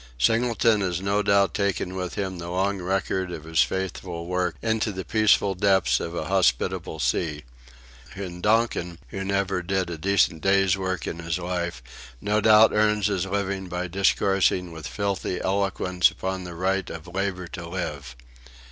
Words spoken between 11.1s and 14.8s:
his life, no doubt earns his living by discoursing